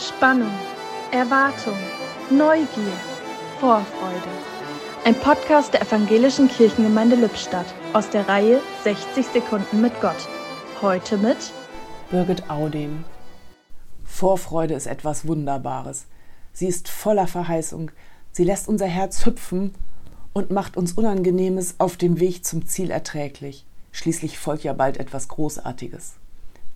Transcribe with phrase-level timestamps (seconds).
[0.00, 0.50] Spannung,
[1.12, 1.76] Erwartung,
[2.30, 2.92] Neugier,
[3.58, 4.30] Vorfreude.
[5.04, 10.26] Ein Podcast der Evangelischen Kirchengemeinde Lippstadt aus der Reihe 60 Sekunden mit Gott.
[10.80, 11.36] Heute mit
[12.10, 13.04] Birgit Audem.
[14.06, 16.06] Vorfreude ist etwas Wunderbares.
[16.54, 17.90] Sie ist voller Verheißung.
[18.32, 19.74] Sie lässt unser Herz hüpfen
[20.32, 23.66] und macht uns Unangenehmes auf dem Weg zum Ziel erträglich.
[23.92, 26.14] Schließlich folgt ja bald etwas Großartiges.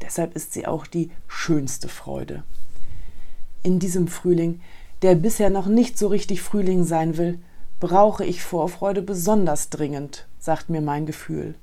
[0.03, 2.45] Deshalb ist sie auch die schönste Freude.
[3.65, 4.61] In diesem Frühling,
[5.01, 7.39] der bisher noch nicht so richtig Frühling sein will,
[7.81, 11.55] brauche ich Vorfreude besonders dringend, sagt mir mein Gefühl.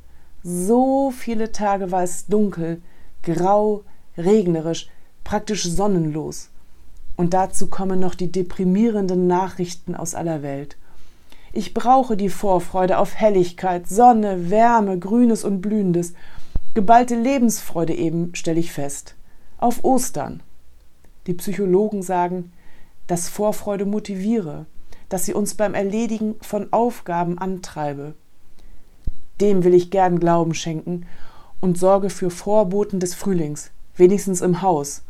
[0.44, 2.82] So viele Tage war es dunkel,
[3.22, 3.84] grau,
[4.18, 4.90] regnerisch,
[5.24, 6.50] praktisch sonnenlos.
[7.18, 10.78] Und dazu kommen noch die deprimierenden Nachrichten aus aller Welt.
[11.54, 16.14] Ich brauche die Vorfreude auf Helligkeit, Sonne, Wärme, Grünes und Blühendes,
[16.74, 19.14] geballte Lebensfreude eben, stelle ich fest.
[19.60, 20.42] Auf Ostern.
[21.28, 22.52] Die Psychologen sagen,
[23.08, 24.66] dass Vorfreude motiviere,
[25.10, 28.16] dass sie uns beim Erledigen von Aufgaben antreibe.
[29.40, 31.06] Dem will ich gern Glauben schenken
[31.60, 35.04] und sorge für Vorboten des Frühlings, wenigstens im Haus,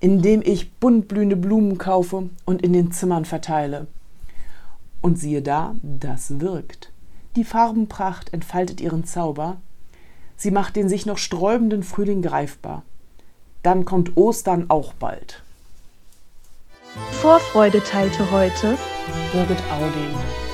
[0.00, 3.86] indem ich buntblühende Blumen kaufe und in den Zimmern verteile.
[5.00, 6.92] Und siehe da, das wirkt.
[7.36, 9.58] Die Farbenpracht entfaltet ihren Zauber.
[10.36, 12.82] Sie macht den sich noch sträubenden Frühling greifbar.
[13.62, 15.42] Dann kommt Ostern auch bald.
[17.12, 18.78] Vorfreude teilte heute
[19.32, 20.47] Birgit Audin.